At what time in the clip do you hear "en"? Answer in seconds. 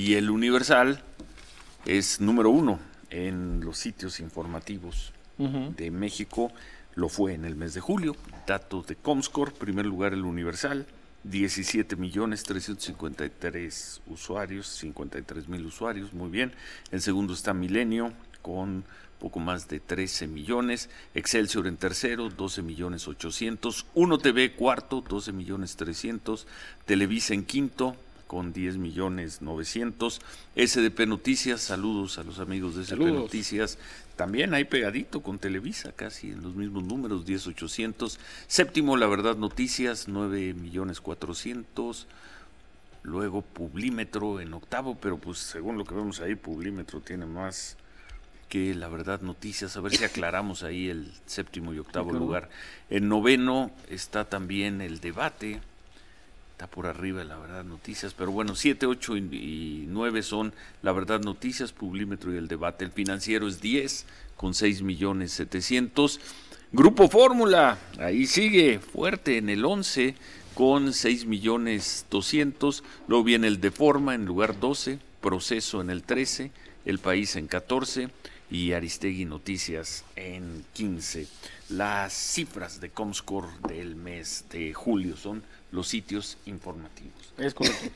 3.10-3.60, 7.34-7.44, 16.92-17.02, 21.66-21.76, 27.34-27.44, 36.30-36.40, 44.40-44.54, 52.90-53.08, 69.38-69.48, 74.14-74.26, 75.80-75.88, 77.36-77.46, 80.16-80.64